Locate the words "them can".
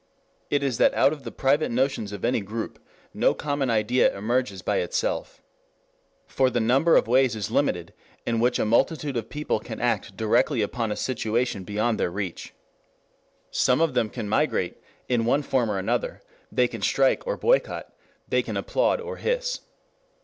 13.93-14.27